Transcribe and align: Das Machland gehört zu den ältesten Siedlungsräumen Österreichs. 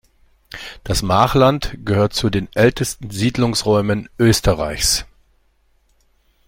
Das 0.83 1.03
Machland 1.03 1.77
gehört 1.85 2.13
zu 2.15 2.31
den 2.31 2.47
ältesten 2.55 3.11
Siedlungsräumen 3.11 4.09
Österreichs. 4.17 5.05